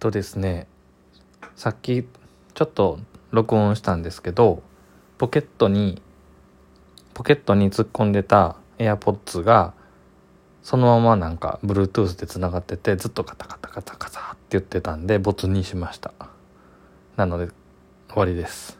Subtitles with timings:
[0.00, 0.66] とですね
[1.54, 2.04] さっき
[2.54, 2.98] ちょっと
[3.30, 4.62] 録音したんですけど
[5.18, 6.02] ポケットに
[7.14, 9.74] ポケットに突っ込んでた AirPods が
[10.62, 16.12] そのままなんか Bluetooth でつながっててずっとカタカタカタカタって言ってたんで没にしました。
[17.16, 17.48] なので
[18.08, 18.79] 終わりです。